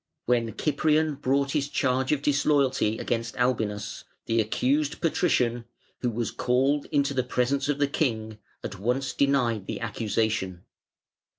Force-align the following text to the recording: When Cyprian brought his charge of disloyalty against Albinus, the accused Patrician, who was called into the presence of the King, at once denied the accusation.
When 0.25 0.57
Cyprian 0.57 1.13
brought 1.13 1.51
his 1.51 1.69
charge 1.69 2.11
of 2.11 2.23
disloyalty 2.23 2.97
against 2.97 3.37
Albinus, 3.37 4.03
the 4.25 4.41
accused 4.41 4.99
Patrician, 4.99 5.65
who 5.99 6.09
was 6.09 6.31
called 6.31 6.85
into 6.87 7.13
the 7.13 7.21
presence 7.21 7.69
of 7.69 7.77
the 7.77 7.85
King, 7.87 8.39
at 8.63 8.79
once 8.79 9.13
denied 9.13 9.67
the 9.67 9.79
accusation. 9.79 10.63